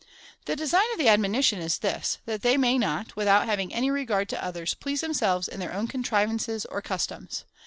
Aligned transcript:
The 0.45 0.55
design 0.55 0.87
of 0.93 0.97
the 0.97 1.09
admonition 1.09 1.59
is 1.59 1.77
this— 1.77 2.17
that 2.25 2.41
they 2.41 2.57
may 2.57 2.79
not, 2.79 3.15
without 3.15 3.45
having 3.45 3.71
any 3.71 3.91
regard 3.91 4.29
to 4.29 4.43
others, 4.43 4.73
please 4.73 5.01
themselves 5.01 5.47
in 5.47 5.59
their 5.59 5.73
own 5.75 5.85
contrivances 5.87 6.65
or 6.65 6.81
cus 6.81 7.05
toms. 7.05 7.45